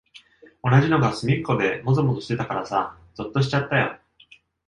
[0.63, 3.99] 同じのがすみっこでもぞもぞしてたからさ、ぞっとしちゃったよ。